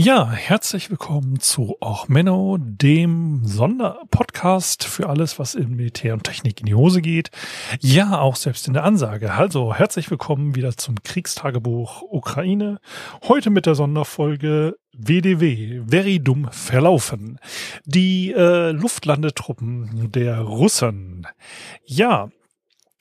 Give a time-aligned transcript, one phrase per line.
[0.00, 6.60] Ja, herzlich willkommen zu Auch Menno, dem Sonderpodcast für alles, was in Militär und Technik
[6.60, 7.32] in die Hose geht.
[7.80, 9.32] Ja, auch selbst in der Ansage.
[9.32, 12.78] Also herzlich willkommen wieder zum Kriegstagebuch Ukraine.
[13.26, 17.40] Heute mit der Sonderfolge WDW, very dumm verlaufen.
[17.84, 21.26] Die äh, Luftlandetruppen der Russen.
[21.84, 22.28] Ja,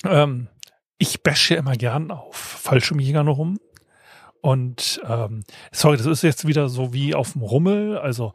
[0.04, 0.48] ähm,
[0.98, 3.60] ich bashe immer gern auf Fallschirmjägern rum.
[4.42, 7.98] Und ähm, sorry, das ist jetzt wieder so wie auf dem Rummel.
[7.98, 8.34] Also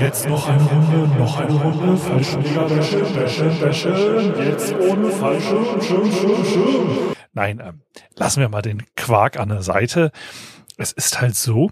[0.00, 6.12] Jetzt noch eine Runde, noch eine Runde, Fallschirmjäger, Bäsche, Bäsche, Bäsche, jetzt ohne Fallschirm, Schirm,
[6.12, 7.14] Schirm, Schirm.
[7.32, 7.80] Nein, ähm,
[8.16, 10.12] lassen wir mal den Quark an der Seite.
[10.76, 11.70] Es ist halt so,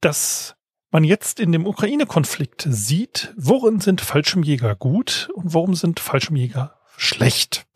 [0.00, 0.56] dass
[0.92, 7.66] man jetzt in dem Ukraine-Konflikt sieht, worin sind Fallschirmjäger gut und warum sind Fallschirmjäger schlecht.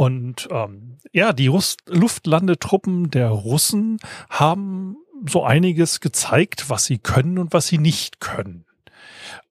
[0.00, 3.98] Und ähm, ja, die Rus Luftlandetruppen der Russen
[4.30, 4.96] haben
[5.28, 8.64] so einiges gezeigt, was sie können und was sie nicht können.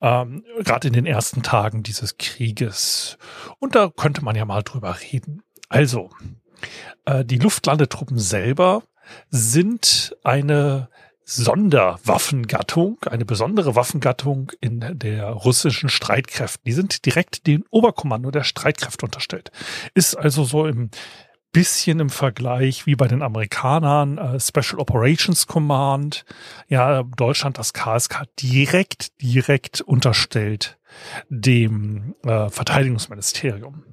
[0.02, 3.20] Ähm, Gerade in den ersten Tagen dieses Krieges.
[3.59, 5.44] Und da könnte man ja mal drüber reden.
[5.67, 6.09] Also,
[7.05, 8.81] äh, die Luftlandetruppen selber
[9.30, 10.89] sind eine
[11.31, 16.63] Sonderwaffengattung, eine besondere Waffengattung in der russischen Streitkräften.
[16.66, 19.52] Die sind direkt dem Oberkommando der Streitkräfte unterstellt.
[19.94, 20.89] Ist also so im
[21.52, 26.25] bisschen im Vergleich wie bei den Amerikanern äh, Special Operations Command,
[26.67, 30.80] ja, Deutschland das KSK direkt, direkt unterstellt
[31.30, 33.83] dem äh, Verteidigungsministerium.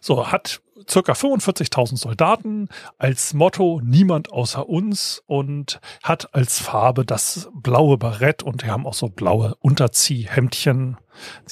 [0.00, 7.48] So, hat circa 45.000 Soldaten als Motto niemand außer uns und hat als Farbe das
[7.54, 10.96] blaue Barett und die haben auch so blaue Unterziehhemdchen.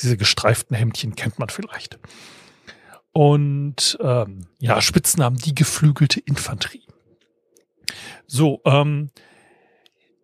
[0.00, 1.98] Diese gestreiften Hemdchen kennt man vielleicht.
[3.12, 6.86] Und ähm, ja, Spitznamen die geflügelte Infanterie.
[8.26, 9.10] So, ähm,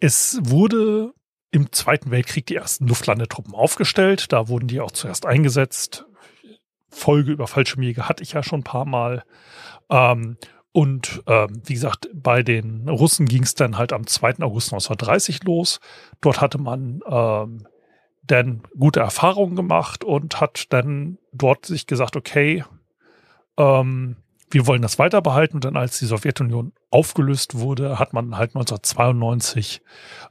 [0.01, 1.13] es wurde
[1.51, 4.33] im Zweiten Weltkrieg die ersten Luftlandetruppen aufgestellt.
[4.33, 6.05] Da wurden die auch zuerst eingesetzt.
[6.91, 9.25] Folge über Fallschirmjäger hatte ich ja schon ein paar Mal.
[9.91, 10.37] Ähm,
[10.73, 14.41] und ähm, wie gesagt, bei den Russen ging es dann halt am 2.
[14.41, 15.81] August 1930 los.
[16.21, 17.67] Dort hatte man ähm,
[18.23, 22.65] dann gute Erfahrungen gemacht und hat dann dort sich gesagt, okay,
[23.57, 24.17] ähm,
[24.51, 25.57] wir wollen das weiter behalten.
[25.57, 29.83] Und dann, als die Sowjetunion aufgelöst wurde, hat man halt 1992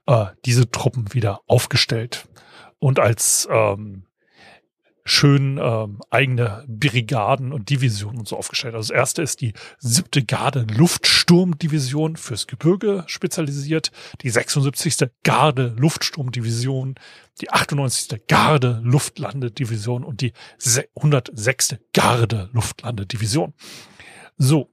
[0.06, 2.28] äh, diese Truppen wieder aufgestellt.
[2.80, 4.06] Und als ähm,
[5.08, 8.76] schön ähm, eigene Brigaden und Divisionen und so aufgestellt.
[8.76, 13.92] Also das erste ist die siebte Garde Luftsturmdivision fürs Gebirge spezialisiert,
[14.22, 15.10] die 76.
[15.24, 16.96] Garde Luftsturmdivision,
[17.42, 18.28] die 98.
[18.28, 20.34] Garde Luftlandedivision und die
[20.96, 21.78] 106.
[21.94, 23.54] Garde Luftlandedivision.
[24.38, 24.70] So,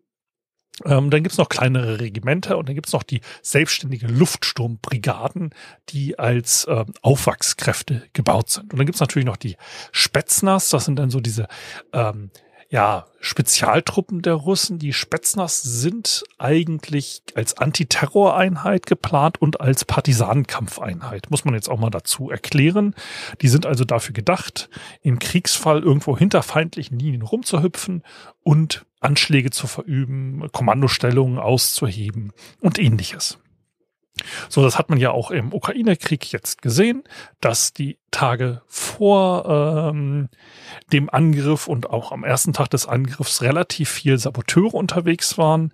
[0.85, 5.51] ähm, dann gibt's noch kleinere Regimenter und dann gibt's noch die selbstständige Luftsturmbrigaden,
[5.91, 8.73] die als ähm, Aufwachskräfte gebaut sind.
[8.73, 9.57] Und dann gibt's natürlich noch die
[9.93, 11.47] Spätzners, das sind dann so diese
[11.93, 12.31] ähm,
[12.75, 14.81] ja, Spezialtruppen der Russen.
[14.81, 21.31] Die Spätzners sind eigentlich als Antiterroreinheit geplant und als Partisanenkampfeinheit.
[21.31, 22.97] Muss man jetzt auch mal dazu erklären.
[23.43, 24.69] Die sind also dafür gedacht,
[25.03, 28.03] im Kriegsfall irgendwo hinter feindlichen Linien rumzuhüpfen
[28.43, 33.39] und Anschläge zu verüben, Kommandostellungen auszuheben und ähnliches.
[34.49, 37.03] So, das hat man ja auch im Ukraine-Krieg jetzt gesehen,
[37.41, 40.29] dass die Tage vor ähm,
[40.93, 45.73] dem Angriff und auch am ersten Tag des Angriffs relativ viel Saboteure unterwegs waren,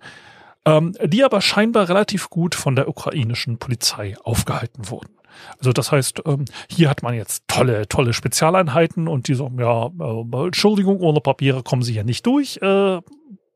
[0.65, 5.15] ähm, die aber scheinbar relativ gut von der ukrainischen Polizei aufgehalten wurden.
[5.59, 9.87] Also das heißt, ähm, hier hat man jetzt tolle, tolle Spezialeinheiten und die sagen, ja,
[9.87, 12.99] äh, Entschuldigung, ohne Papiere kommen Sie hier nicht durch, äh,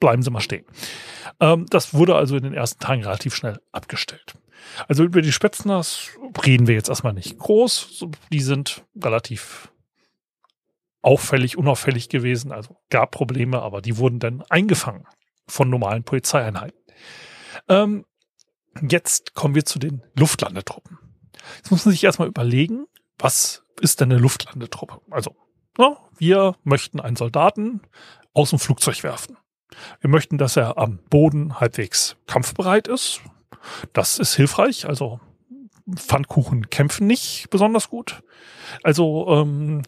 [0.06, 0.66] bleiben Sie mal stehen.
[1.40, 4.36] Ähm, das wurde also in den ersten Tagen relativ schnell abgestellt.
[4.88, 6.10] Also über die Spätzners
[6.46, 8.06] reden wir jetzt erstmal nicht groß.
[8.32, 9.72] Die sind relativ
[11.02, 12.52] auffällig, unauffällig gewesen.
[12.52, 15.08] Also gab Probleme, aber die wurden dann eingefangen
[15.48, 16.80] von normalen Polizeieinheiten.
[17.68, 18.06] Ähm,
[18.88, 21.00] jetzt kommen wir zu den Luftlandetruppen.
[21.58, 22.86] Jetzt muss man sich erstmal überlegen,
[23.18, 25.02] was ist denn eine Luftlandetruppe?
[25.10, 25.36] Also,
[25.80, 27.82] na, wir möchten einen Soldaten
[28.36, 29.38] aus dem Flugzeug werfen.
[30.02, 33.22] Wir möchten, dass er am Boden halbwegs kampfbereit ist,
[33.94, 34.88] das ist hilfreich.
[34.88, 35.20] Also
[35.94, 38.24] Pfannkuchen kämpfen nicht besonders gut.
[38.84, 39.84] Also ähm,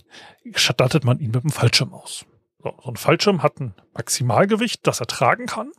[0.53, 2.25] stattet man ihn mit einem Fallschirm aus.
[2.63, 5.71] So, so ein Fallschirm hat ein Maximalgewicht, das er tragen kann.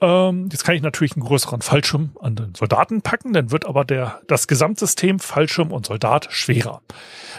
[0.00, 3.84] Ähm, jetzt kann ich natürlich einen größeren Fallschirm an den Soldaten packen, dann wird aber
[3.84, 6.82] der, das Gesamtsystem Fallschirm und Soldat schwerer.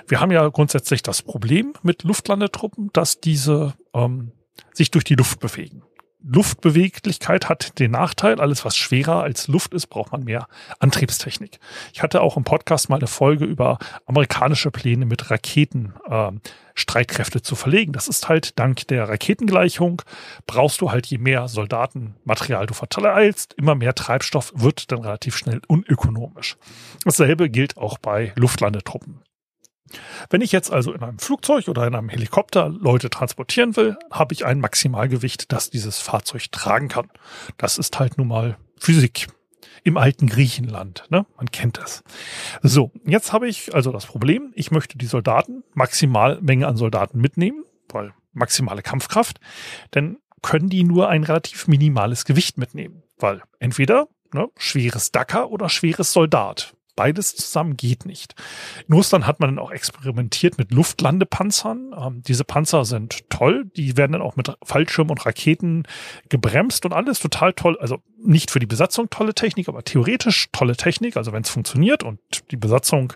[0.08, 4.32] Wir haben ja grundsätzlich das Problem mit Luftlandetruppen, dass diese ähm,
[4.74, 5.84] sich durch die Luft bewegen.
[6.24, 10.48] Luftbeweglichkeit hat den Nachteil, alles was schwerer als Luft ist, braucht man mehr
[10.80, 11.60] Antriebstechnik.
[11.94, 16.32] Ich hatte auch im Podcast mal eine Folge über amerikanische Pläne mit Raketen äh,
[16.76, 17.92] Streitkräfte zu verlegen.
[17.92, 20.04] Das ist halt dank der Raketengleichung
[20.46, 25.62] brauchst du halt je mehr Soldatenmaterial du verteilst, immer mehr Treibstoff wird dann relativ schnell
[25.68, 26.58] unökonomisch.
[27.04, 29.22] Dasselbe gilt auch bei Luftlandetruppen.
[30.30, 34.34] Wenn ich jetzt also in einem Flugzeug oder in einem Helikopter Leute transportieren will, habe
[34.34, 37.10] ich ein Maximalgewicht, das dieses Fahrzeug tragen kann.
[37.58, 39.28] Das ist halt nun mal Physik
[39.84, 41.06] im alten Griechenland.
[41.10, 41.26] Ne?
[41.38, 42.04] Man kennt das.
[42.62, 47.64] So, jetzt habe ich also das Problem, ich möchte die Soldaten, Maximalmenge an Soldaten mitnehmen,
[47.90, 49.40] weil maximale Kampfkraft,
[49.92, 55.70] dann können die nur ein relativ minimales Gewicht mitnehmen, weil entweder ne, schweres Dacker oder
[55.70, 56.74] schweres Soldat.
[57.02, 58.36] Beides zusammen geht nicht.
[58.88, 61.96] In Russland hat man dann auch experimentiert mit Luftlandepanzern.
[61.98, 63.66] Ähm, diese Panzer sind toll.
[63.76, 65.88] Die werden dann auch mit Fallschirm und Raketen
[66.30, 67.76] gebremst und alles total toll.
[67.80, 71.18] Also nicht für die Besatzung tolle Technik, aber theoretisch tolle Technik.
[71.18, 72.20] Also wenn es funktioniert und
[72.52, 73.14] die Besatzung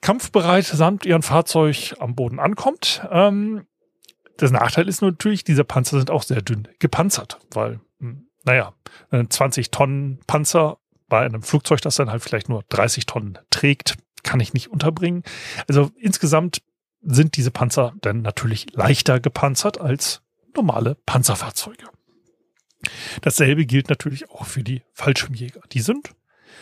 [0.00, 3.04] kampfbereit samt ihrem Fahrzeug am Boden ankommt.
[3.10, 3.66] Ähm,
[4.36, 8.74] das Nachteil ist natürlich, diese Panzer sind auch sehr dünn gepanzert, weil, hm, naja,
[9.10, 10.78] 20 Tonnen Panzer
[11.14, 13.94] bei einem Flugzeug, das dann halt vielleicht nur 30 Tonnen trägt,
[14.24, 15.22] kann ich nicht unterbringen.
[15.68, 16.60] Also insgesamt
[17.02, 20.22] sind diese Panzer dann natürlich leichter gepanzert als
[20.56, 21.84] normale Panzerfahrzeuge.
[23.22, 25.60] Dasselbe gilt natürlich auch für die Fallschirmjäger.
[25.70, 26.16] Die sind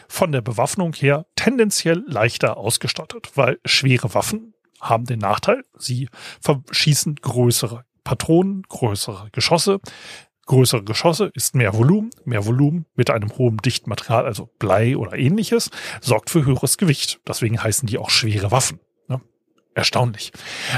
[0.06, 4.52] von der Bewaffnung her tendenziell leichter ausgestattet, weil schwere Waffen
[4.82, 6.10] haben den Nachteil, sie
[6.43, 9.81] verschießen größere Patronen, größere Geschosse,
[10.52, 12.10] Größere Geschosse ist mehr Volumen.
[12.26, 15.70] Mehr Volumen mit einem hohen Dichtmaterial, also Blei oder ähnliches,
[16.02, 17.20] sorgt für höheres Gewicht.
[17.26, 18.78] Deswegen heißen die auch schwere Waffen.
[19.08, 19.22] Ne?
[19.75, 20.31] Erstaunlich.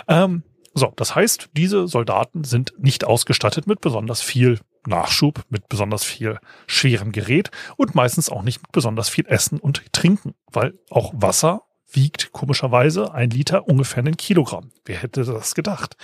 [0.06, 0.44] Ähm,
[0.74, 6.38] so, das heißt, diese Soldaten sind nicht ausgestattet mit besonders viel Nachschub, mit besonders viel
[6.68, 11.62] schwerem Gerät und meistens auch nicht mit besonders viel Essen und Trinken, weil auch Wasser
[11.90, 14.70] wiegt komischerweise ein Liter ungefähr einen Kilogramm.
[14.84, 15.96] Wer hätte das gedacht?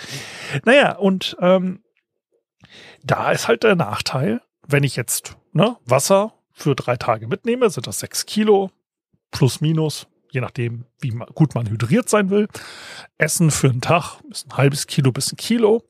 [0.65, 1.85] Naja, und ähm,
[3.03, 7.87] da ist halt der Nachteil, wenn ich jetzt ne, Wasser für drei Tage mitnehme, sind
[7.87, 8.71] das sechs Kilo
[9.31, 12.49] plus minus, je nachdem, wie gut man hydriert sein will.
[13.19, 15.83] Essen für einen Tag ist ein halbes Kilo bis ein Kilo.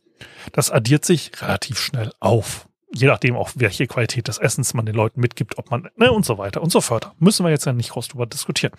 [0.53, 2.69] Das addiert sich relativ schnell auf.
[2.93, 6.25] Je nachdem auch, welche Qualität des Essens man den Leuten mitgibt, ob man, ne, und
[6.25, 7.13] so weiter und so fort.
[7.19, 8.73] Müssen wir jetzt ja nicht groß drüber diskutieren.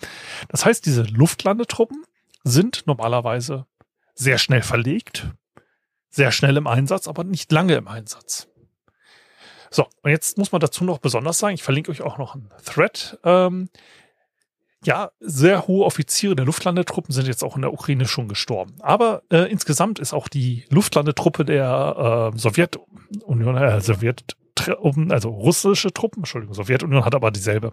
[0.48, 2.04] Das heißt, diese Luftlandetruppen
[2.44, 3.66] sind normalerweise
[4.14, 5.28] sehr schnell verlegt,
[6.12, 8.46] sehr schnell im Einsatz, aber nicht lange im Einsatz.
[9.70, 12.50] So, und jetzt muss man dazu noch besonders sagen, ich verlinke euch auch noch einen
[12.64, 13.18] Thread.
[13.24, 13.70] Ähm,
[14.84, 18.74] ja, sehr hohe Offiziere der Luftlandetruppen sind jetzt auch in der Ukraine schon gestorben.
[18.80, 24.36] Aber äh, insgesamt ist auch die Luftlandetruppe der äh, Sowjetunion, äh, Sowjet,
[25.08, 27.72] also russische Truppen, Entschuldigung, Sowjetunion hat aber dieselbe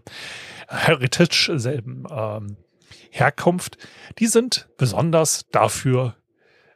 [0.69, 2.56] Heritage, selben ähm,
[3.09, 3.77] Herkunft.
[4.19, 6.15] Die sind besonders dafür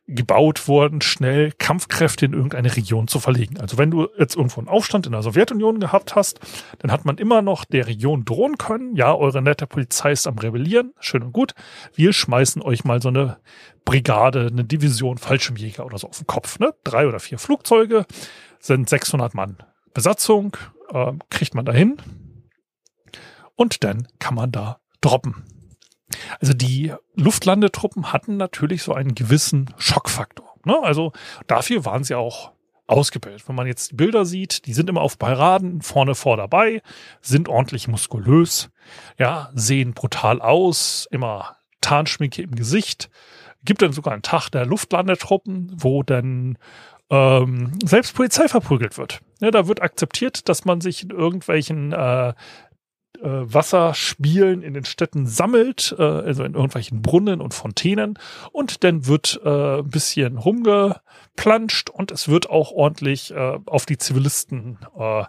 [0.07, 3.59] gebaut worden, schnell Kampfkräfte in irgendeine Region zu verlegen.
[3.59, 6.39] Also wenn du jetzt irgendwo einen Aufstand in der Sowjetunion gehabt hast,
[6.79, 8.95] dann hat man immer noch der Region drohen können.
[8.95, 11.53] Ja, eure nette Polizei ist am Rebellieren, schön und gut.
[11.95, 13.38] Wir schmeißen euch mal so eine
[13.86, 16.60] Brigade, eine Division Fallschirmjäger oder so auf den Kopf.
[16.60, 16.74] Ne?
[16.83, 18.05] Drei oder vier Flugzeuge
[18.60, 19.57] sind 600 Mann
[19.93, 20.57] Besatzung,
[20.91, 21.98] äh, kriegt man dahin
[23.55, 25.43] und dann kann man da droppen.
[26.40, 30.56] Also die Luftlandetruppen hatten natürlich so einen gewissen Schockfaktor.
[30.66, 30.78] Ne?
[30.82, 31.12] Also
[31.48, 32.52] dafür waren sie auch
[32.88, 33.48] ausgebildet.
[33.48, 36.82] Wenn man jetzt Bilder sieht, die sind immer auf Paraden, vorne vor dabei,
[37.22, 38.70] sind ordentlich muskulös,
[39.18, 43.10] ja, sehen brutal aus, immer Tarnschminke im Gesicht.
[43.63, 46.58] Gibt dann sogar einen Tag der Luftlandetruppen, wo dann
[47.10, 49.22] ähm, selbst Polizei verprügelt wird.
[49.40, 52.34] Ja, da wird akzeptiert, dass man sich in irgendwelchen äh,
[53.24, 58.20] äh, Wasserspielen in den Städten sammelt, äh, also in irgendwelchen Brunnen und Fontänen.
[58.51, 63.98] Und dann wird äh, ein bisschen rumgeplanscht und es wird auch ordentlich äh, auf die
[63.98, 65.24] Zivilisten, äh,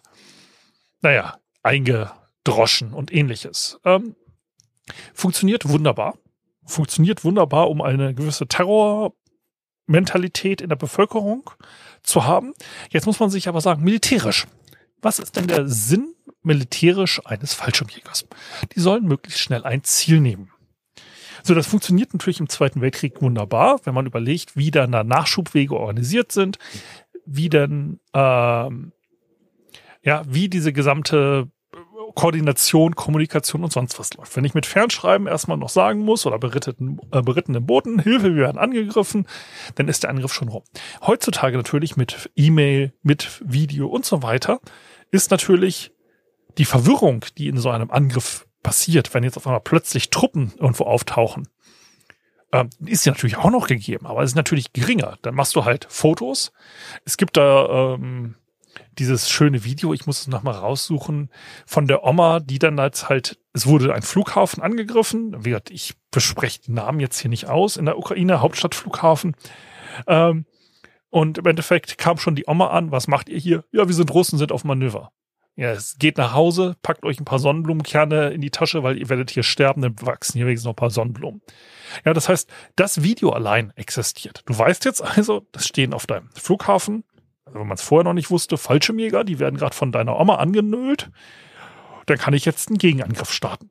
[1.01, 3.79] naja, eingedroschen und ähnliches.
[3.85, 4.17] Ähm,
[5.13, 6.19] funktioniert wunderbar.
[6.67, 11.51] Funktioniert wunderbar, um eine gewisse Terrormentalität in der Bevölkerung
[12.03, 12.55] zu haben.
[12.91, 14.47] Jetzt muss man sich aber sagen, militärisch.
[15.05, 18.27] Was ist denn der Sinn militärisch eines Fallschirmjägers.
[18.75, 20.51] Die sollen möglichst schnell ein Ziel nehmen.
[21.43, 25.77] So, das funktioniert natürlich im Zweiten Weltkrieg wunderbar, wenn man überlegt, wie dann da Nachschubwege
[25.77, 26.59] organisiert sind,
[27.27, 28.93] wie dann ähm,
[30.03, 31.51] ja, wie diese gesamte
[32.15, 34.37] Koordination, Kommunikation und sonst was läuft.
[34.37, 38.43] Wenn ich mit Fernschreiben erstmal noch sagen muss oder beritteten, äh, berittenen Booten, Hilfe, wir
[38.43, 39.27] werden angegriffen,
[39.75, 40.63] dann ist der Angriff schon rum.
[41.03, 44.61] Heutzutage natürlich mit E-Mail, mit Video und so weiter,
[45.14, 45.92] ist natürlich
[46.59, 50.85] die Verwirrung, die in so einem Angriff passiert, wenn jetzt auf einmal plötzlich Truppen irgendwo
[50.85, 51.49] auftauchen,
[52.52, 55.18] ähm, ist ja natürlich auch noch gegeben, aber es ist natürlich geringer.
[55.23, 56.52] Dann machst du halt Fotos.
[57.04, 58.35] Es gibt da ähm,
[58.99, 61.30] dieses schöne Video, ich muss es nochmal raussuchen,
[61.66, 65.44] von der Oma, die dann als halt, es wurde ein Flughafen angegriffen.
[65.44, 69.37] Wie gesagt, ich bespreche den Namen jetzt hier nicht aus, in der Ukraine, Hauptstadtflughafen.
[70.09, 70.47] Ähm,
[71.14, 73.64] und im Endeffekt kam schon die Oma an, was macht ihr hier?
[73.71, 75.12] Ja, wir sind Russen, sind auf Manöver.
[75.54, 79.09] Ja, es geht nach Hause, packt euch ein paar Sonnenblumenkerne in die Tasche, weil ihr
[79.09, 81.40] werdet hier sterben, dann wachsen hier wenigstens noch ein paar Sonnenblumen.
[82.04, 84.42] Ja, das heißt, das Video allein existiert.
[84.47, 87.04] Du weißt jetzt also, das stehen auf deinem Flughafen,
[87.44, 90.38] also wenn man es vorher noch nicht wusste, Fallschirmjäger, die werden gerade von deiner Oma
[90.38, 91.12] angenölt.
[92.06, 93.71] Dann kann ich jetzt einen Gegenangriff starten.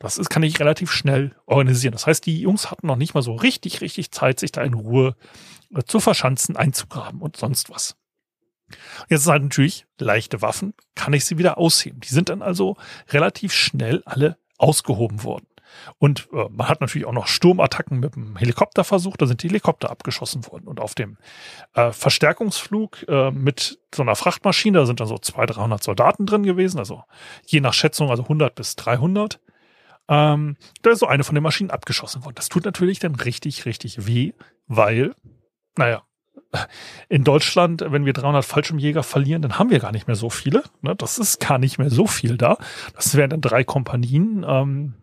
[0.00, 1.92] Das ist, kann ich relativ schnell organisieren.
[1.92, 4.74] Das heißt, die Jungs hatten noch nicht mal so richtig, richtig Zeit, sich da in
[4.74, 5.16] Ruhe
[5.84, 7.96] zu verschanzen, einzugraben und sonst was.
[9.08, 12.00] Jetzt sind halt natürlich leichte Waffen, kann ich sie wieder ausheben.
[12.00, 12.76] Die sind dann also
[13.10, 15.46] relativ schnell alle ausgehoben worden.
[15.98, 19.48] Und äh, man hat natürlich auch noch Sturmattacken mit dem Helikopter versucht, da sind die
[19.48, 20.66] Helikopter abgeschossen worden.
[20.66, 21.18] Und auf dem
[21.74, 26.42] äh, Verstärkungsflug äh, mit so einer Frachtmaschine, da sind dann so 200, 300 Soldaten drin
[26.42, 27.02] gewesen, also
[27.46, 29.40] je nach Schätzung also 100 bis 300.
[30.06, 32.34] Ähm, da ist so eine von den Maschinen abgeschossen worden.
[32.34, 34.32] Das tut natürlich dann richtig, richtig weh,
[34.66, 35.14] weil,
[35.76, 36.02] naja,
[37.08, 40.62] in Deutschland, wenn wir 300 Fallschirmjäger verlieren, dann haben wir gar nicht mehr so viele.
[40.82, 40.94] Ne?
[40.96, 42.58] Das ist gar nicht mehr so viel da.
[42.94, 44.94] Das wären dann drei Kompanien ähm,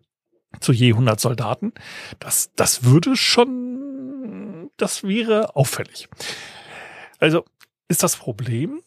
[0.60, 1.74] zu je 100 Soldaten.
[2.20, 6.10] Das, das würde schon, das wäre auffällig.
[7.20, 7.46] Also
[7.88, 8.82] ist das Problem,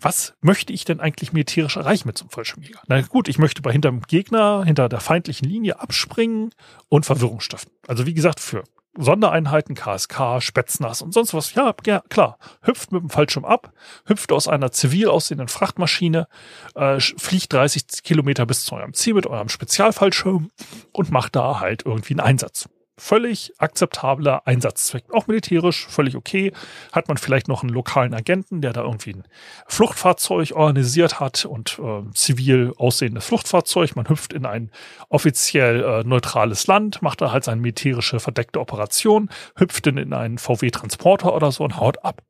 [0.00, 2.80] was möchte ich denn eigentlich militärisch erreichen mit so einem Fallschirmjäger?
[2.86, 6.50] Na gut, ich möchte bei hinterm Gegner, hinter der feindlichen Linie abspringen
[6.88, 7.72] und Verwirrung stiften.
[7.86, 8.64] Also wie gesagt, für
[8.96, 11.54] Sondereinheiten, KSK, Spätznaz und sonst was.
[11.54, 12.38] Ja, ja, klar.
[12.62, 13.72] Hüpft mit dem Fallschirm ab,
[14.06, 16.26] hüpft aus einer zivil aussehenden Frachtmaschine,
[16.74, 20.50] äh, fliegt 30 Kilometer bis zu eurem Ziel mit eurem Spezialfallschirm
[20.92, 22.68] und macht da halt irgendwie einen Einsatz
[22.98, 25.04] völlig akzeptabler Einsatzzweck.
[25.12, 26.52] Auch militärisch völlig okay.
[26.92, 29.24] Hat man vielleicht noch einen lokalen Agenten, der da irgendwie ein
[29.66, 33.96] Fluchtfahrzeug organisiert hat und äh, zivil aussehendes Fluchtfahrzeug.
[33.96, 34.70] Man hüpft in ein
[35.08, 40.38] offiziell äh, neutrales Land, macht da halt seine militärische verdeckte Operation, hüpft in, in einen
[40.38, 42.22] VW-Transporter oder so und haut ab.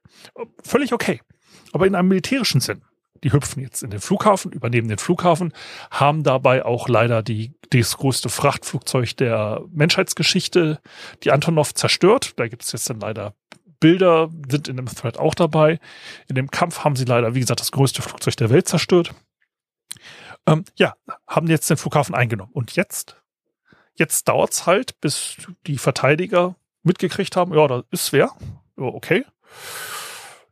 [0.62, 1.20] Völlig okay.
[1.72, 2.82] Aber in einem militärischen Sinn
[3.24, 5.52] die hüpfen jetzt in den Flughafen, übernehmen den Flughafen,
[5.90, 10.80] haben dabei auch leider die, das größte Frachtflugzeug der Menschheitsgeschichte,
[11.22, 12.38] die Antonov, zerstört.
[12.38, 13.34] Da gibt es jetzt dann leider
[13.80, 15.78] Bilder, sind in dem Thread auch dabei.
[16.28, 19.14] In dem Kampf haben sie leider, wie gesagt, das größte Flugzeug der Welt zerstört.
[20.46, 20.94] Ähm, ja,
[21.26, 22.52] haben jetzt den Flughafen eingenommen.
[22.52, 23.16] Und jetzt?
[23.94, 28.30] Jetzt dauert's halt, bis die Verteidiger mitgekriegt haben, ja, da ist wer.
[28.76, 29.24] Ja, okay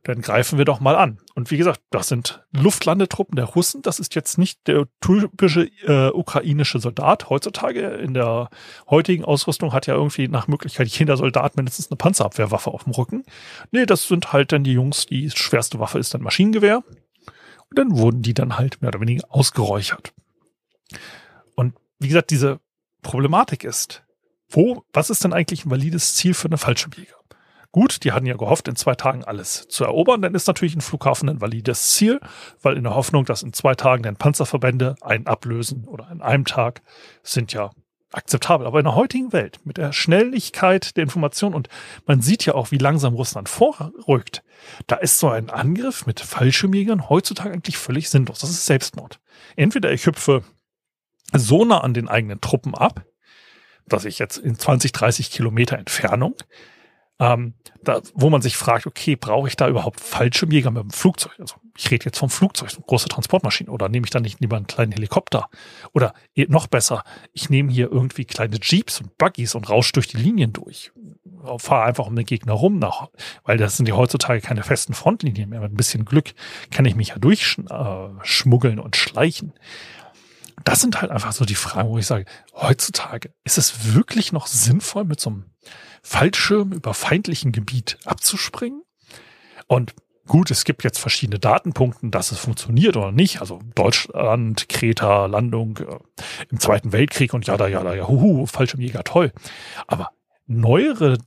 [0.07, 1.19] dann greifen wir doch mal an.
[1.35, 3.81] Und wie gesagt, das sind Luftlandetruppen der Russen.
[3.81, 7.29] Das ist jetzt nicht der typische äh, ukrainische Soldat.
[7.29, 8.49] Heutzutage in der
[8.89, 13.25] heutigen Ausrüstung hat ja irgendwie nach Möglichkeit jeder Soldat mindestens eine Panzerabwehrwaffe auf dem Rücken.
[13.71, 16.83] Nee, das sind halt dann die Jungs, die schwerste Waffe ist dann Maschinengewehr.
[17.69, 20.13] Und dann wurden die dann halt mehr oder weniger ausgeräuchert.
[21.55, 22.61] Und wie gesagt, diese
[23.01, 24.03] Problematik ist,
[24.47, 27.15] wo, was ist denn eigentlich ein valides Ziel für eine Fallschirmjäger?
[27.77, 30.19] Gut, die hatten ja gehofft, in zwei Tagen alles zu erobern.
[30.23, 32.19] Dann ist natürlich ein Flughafen ein valides Ziel,
[32.63, 36.45] weil in der Hoffnung, dass in zwei Tagen dann Panzerverbände einen ablösen oder in einem
[36.45, 36.81] Tag
[37.21, 37.69] sind ja
[38.11, 38.65] akzeptabel.
[38.65, 41.69] Aber in der heutigen Welt mit der Schnelligkeit der Information und
[42.07, 44.43] man sieht ja auch, wie langsam Russland vorrückt,
[44.87, 48.39] da ist so ein Angriff mit Fallschirmjägern heutzutage eigentlich völlig sinnlos.
[48.39, 49.19] Das ist Selbstmord.
[49.55, 50.41] Entweder ich hüpfe
[51.31, 53.05] so nah an den eigenen Truppen ab,
[53.85, 56.33] dass ich jetzt in 20, 30 Kilometer Entfernung
[57.19, 61.33] ähm, da, wo man sich fragt, okay, brauche ich da überhaupt Fallschirmjäger mit dem Flugzeug?
[61.39, 64.57] Also ich rede jetzt vom Flugzeug, so große Transportmaschine, oder nehme ich dann nicht lieber
[64.57, 65.49] einen kleinen Helikopter?
[65.93, 66.13] Oder
[66.47, 70.53] noch besser, ich nehme hier irgendwie kleine Jeeps und Buggies und rausche durch die Linien
[70.53, 70.91] durch.
[71.57, 73.09] Fahre einfach um den Gegner rum, nach,
[73.43, 75.61] weil das sind ja heutzutage keine festen Frontlinien mehr.
[75.61, 76.33] Mit ein bisschen Glück
[76.71, 79.53] kann ich mich ja durchschmuggeln äh, und schleichen.
[80.67, 84.47] Das sind halt einfach so die Fragen, wo ich sage, heutzutage ist es wirklich noch
[84.47, 85.45] sinnvoll, mit so einem
[86.03, 88.83] Fallschirm über feindlichen Gebiet abzuspringen.
[89.67, 89.93] Und
[90.27, 93.39] gut, es gibt jetzt verschiedene Datenpunkte, dass es funktioniert oder nicht.
[93.39, 95.99] Also Deutschland, Kreta, Landung äh,
[96.49, 99.31] im Zweiten Weltkrieg und ja, da, ja, da, ja, huhu, Fallschirmjäger, toll.
[99.87, 100.09] Aber
[100.47, 101.17] neuere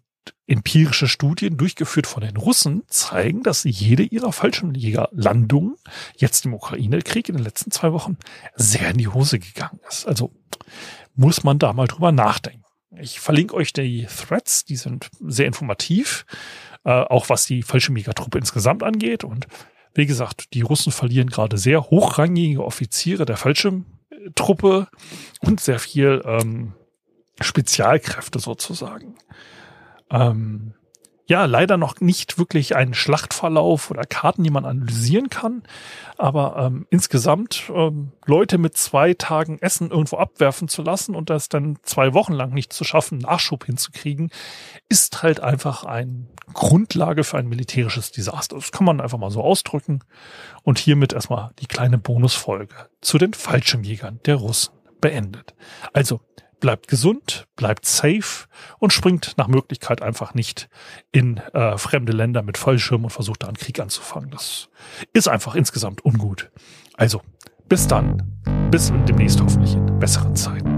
[0.47, 5.77] empirische Studien durchgeführt von den Russen zeigen, dass jede ihrer Fallschirmjägerlandungen
[6.17, 8.17] jetzt im Ukraine-Krieg in den letzten zwei Wochen
[8.57, 10.07] sehr in die Hose gegangen ist.
[10.07, 10.33] Also
[11.15, 12.65] muss man da mal drüber nachdenken.
[12.99, 16.27] Ich verlinke euch die Threads, die sind sehr informativ,
[16.85, 19.23] äh, auch was die Fallschirmjägertruppe insgesamt angeht.
[19.23, 19.47] Und
[19.95, 24.89] wie gesagt, die Russen verlieren gerade sehr hochrangige Offiziere der Fallschirmtruppe
[25.41, 26.75] und sehr viel ähm,
[27.41, 29.15] Spezialkräfte sozusagen.
[30.11, 30.75] Ähm,
[31.31, 35.62] ja, leider noch nicht wirklich einen Schlachtverlauf oder Karten, die man analysieren kann.
[36.19, 41.49] Aber ähm, insgesamt ähm, Leute mit zwei Tagen Essen irgendwo abwerfen zu lassen und das
[41.49, 44.31] dann zwei Wochen lang nicht zu schaffen, Nachschub hinzukriegen,
[44.88, 48.57] ist halt einfach eine Grundlage für ein militärisches Desaster.
[48.57, 50.00] Das kann man einfach mal so ausdrücken.
[50.64, 55.55] Und hiermit erstmal die kleine Bonusfolge zu den Fallschirmjägern der Russen beendet.
[55.93, 56.21] Also
[56.61, 58.47] bleibt gesund, bleibt safe
[58.79, 60.69] und springt nach Möglichkeit einfach nicht
[61.11, 64.31] in äh, fremde Länder mit Fallschirm und versucht da einen Krieg anzufangen.
[64.31, 64.69] Das
[65.12, 66.50] ist einfach insgesamt ungut.
[66.95, 67.23] Also,
[67.69, 68.40] bis dann.
[68.71, 70.70] Bis demnächst hoffentlich in besseren Zeiten.